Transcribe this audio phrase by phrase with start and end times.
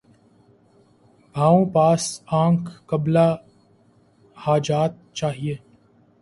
[1.35, 2.03] بھَوں پاس
[2.41, 3.27] آنکھ قبلۂِ
[4.37, 5.55] حاجات چاہیے